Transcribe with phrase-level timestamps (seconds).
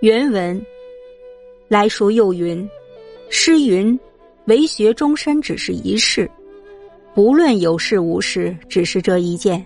[0.00, 0.60] 原文
[1.68, 2.68] 来书又云
[3.30, 3.98] ：“诗云，
[4.44, 6.30] 为学终身只是一事，
[7.14, 9.64] 不论有事无事，只是这一件。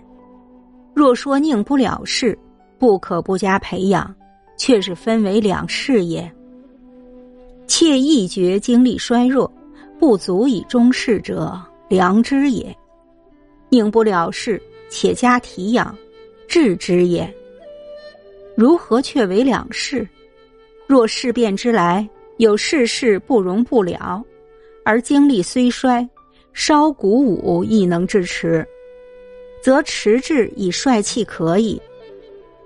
[0.93, 2.37] 若说宁不了事，
[2.79, 4.15] 不可不加培养，
[4.57, 6.31] 却是分为两事也。
[7.67, 9.51] 切一觉精力衰弱，
[9.99, 12.73] 不足以终事者，良知也；
[13.67, 15.93] 宁不了事，且加体养，
[16.47, 17.29] 治之也。
[18.55, 20.07] 如何却为两事？”
[20.91, 22.05] 若事变之来，
[22.35, 24.21] 有事事不容不了，
[24.83, 26.05] 而精力虽衰，
[26.51, 28.67] 稍鼓舞亦能支持，
[29.63, 31.81] 则持志以帅气可以。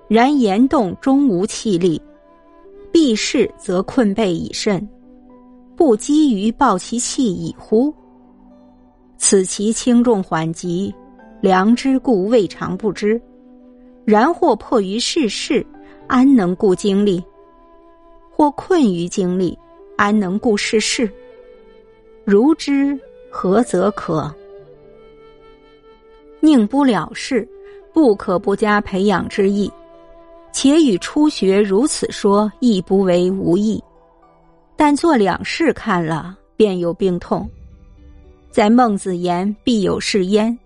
[0.07, 2.01] 然言动终无气力，
[2.91, 4.89] 避事则困惫已甚，
[5.75, 7.93] 不积于抱其气矣乎？
[9.19, 10.91] 此其轻重缓急，
[11.41, 13.21] 良知故未尝不知。
[14.03, 15.63] 然或迫于世事，
[16.07, 17.23] 安能顾精力？
[18.35, 19.57] 或困于经历，
[19.95, 21.09] 安能顾世事？
[22.25, 22.99] 如之
[23.31, 24.29] 何则可？
[26.41, 27.47] 宁不了事，
[27.93, 29.71] 不可不加培养之意。
[30.51, 33.81] 且与初学如此说，亦不为无益。
[34.75, 37.49] 但做两事看了，便有病痛。
[38.51, 40.57] 在孟子言必有是焉，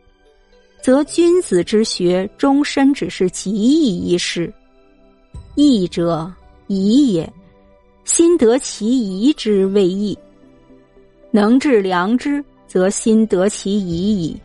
[0.82, 4.52] 则君子之学终身只是极易一事。
[5.56, 6.32] 义者
[6.66, 7.32] 宜也。
[8.10, 10.18] 心得其宜之谓义，
[11.30, 14.36] 能治良知，则心得其宜矣。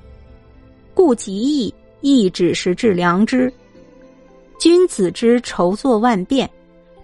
[0.93, 3.51] 故极义亦只是治良知。
[4.59, 6.48] 君子之筹作万变，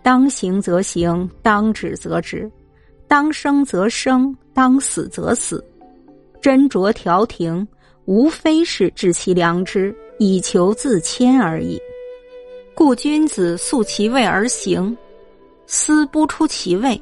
[0.03, 2.49] 当行则行，当止则止，
[3.09, 5.65] 当生则生，当死则死。
[6.43, 7.67] 斟酌调停，
[8.05, 11.81] 无非是治其良知，以求自谦而已。
[12.75, 14.95] 故君子素其位而行。
[15.73, 17.01] 思不出其位，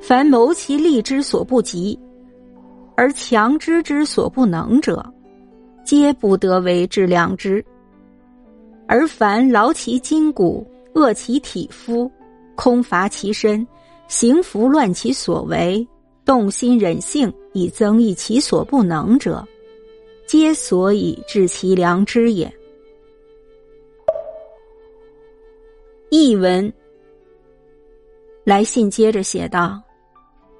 [0.00, 1.98] 凡谋其利之所不及，
[2.94, 5.04] 而强之之所不能者，
[5.84, 7.62] 皆不得为致良知。
[8.86, 10.64] 而凡劳其筋骨、
[10.94, 12.08] 饿其体肤、
[12.54, 13.66] 空乏其身、
[14.06, 15.84] 行拂乱其所为、
[16.24, 19.44] 动心忍性以增益其所不能者，
[20.24, 22.48] 皆所以治其良知也。
[26.10, 26.72] 译文。
[28.48, 29.78] 来信接着写道：“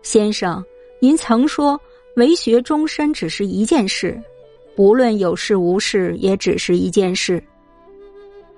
[0.05, 0.63] 先生，
[1.01, 1.81] 您曾说
[2.17, 4.23] 为学终身只是一件事，
[4.77, 7.43] 不论有事无事，也只是一件事。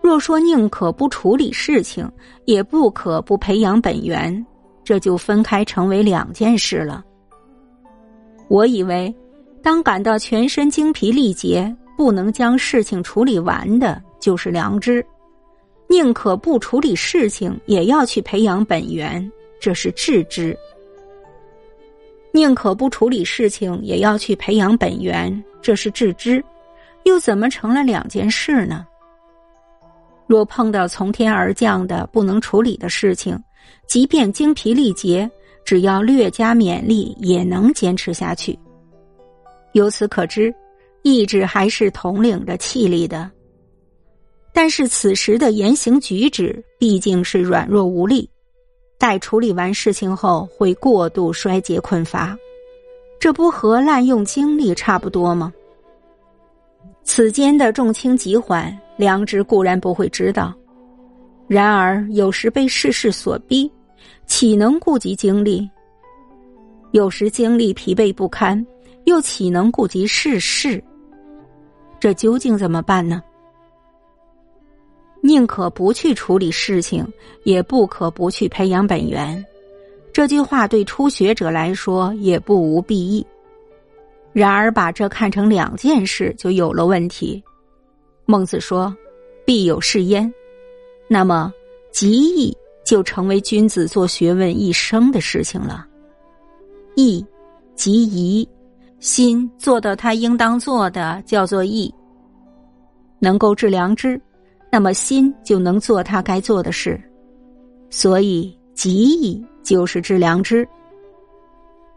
[0.03, 2.11] 若说宁可不处理事情，
[2.45, 4.45] 也不可不培养本源，
[4.83, 7.05] 这就分开成为两件事了。
[8.49, 9.15] 我以为，
[9.63, 15.07] 当感到全身精疲力竭，不能将事情处理完的，就是良知。”
[15.91, 19.29] 宁可不处理事情，也要去培养本源，
[19.61, 20.55] 这是致知；
[22.33, 26.43] 宁可不处理事情，也要去培养本源，这是致知。
[27.03, 28.87] 又怎么成了两件事呢？
[30.29, 33.37] 若碰到从天而降的不能处理的事情，
[33.89, 35.29] 即便精疲力竭，
[35.65, 38.57] 只要略加勉励，也能坚持下去。
[39.73, 40.55] 由此可知，
[41.03, 43.29] 意志还是统领着气力的。
[44.53, 48.29] 但是此时的言行举止毕竟是软弱无力，
[48.99, 52.37] 待处理完事情后会过度衰竭困乏，
[53.19, 55.53] 这不和滥用精力差不多吗？
[57.05, 60.55] 此间的重轻急缓，良知固然不会知道，
[61.49, 63.71] 然而有时被世事所逼，
[64.27, 65.69] 岂能顾及精力？
[66.93, 68.65] 有时精力疲惫不堪，
[69.05, 70.83] 又岂能顾及世事？
[71.99, 73.23] 这究竟怎么办呢？
[75.31, 77.07] 宁可不去处理事情，
[77.45, 79.47] 也不可不去培养本源。
[80.13, 83.25] 这句话对初学者来说也不无裨益。
[84.33, 87.41] 然而，把这看成两件事，就有了问题。
[88.27, 88.93] 孟子说
[89.47, 90.33] ：“必有是焉。”
[91.07, 91.53] 那么，
[91.93, 95.87] 极易就成为君子做学问一生的事情了。
[96.97, 97.25] 义，
[97.77, 98.49] 即宜，
[98.99, 101.93] 心做到他应当做的，叫做义。
[103.21, 104.21] 能够治良知。
[104.71, 107.01] 那么心就能做他该做的事，
[107.91, 110.67] 所以极意就是致良知。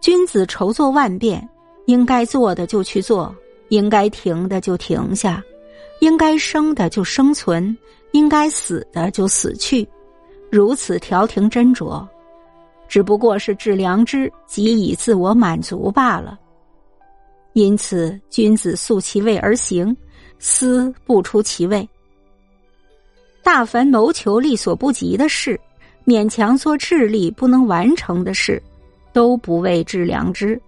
[0.02, 1.48] 君子筹作万变，
[1.86, 3.34] 应该做的就去做，
[3.70, 5.42] 应该停的就停下，
[6.02, 7.78] 应该生的就生存，
[8.12, 9.88] 应该死的就死去，
[10.52, 12.06] 如此调停斟酌，
[12.88, 16.40] 只不过是致良知及以自我满足罢了。
[17.54, 19.96] 因此，君子素其位而行，
[20.40, 21.88] 思不出其位。
[23.44, 25.60] 大凡谋求力所不及的事，
[26.06, 28.62] 勉强做智力不能完成的事，
[29.12, 30.60] 都不谓致良知。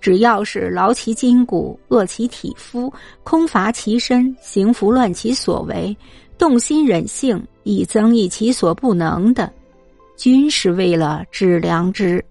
[0.00, 2.92] 只要是劳其筋骨、饿其体肤、
[3.24, 5.96] 空乏其身、行拂乱其所为、
[6.36, 9.52] 动心忍性以增益其所不能的，
[10.16, 12.24] 均是为了致良知。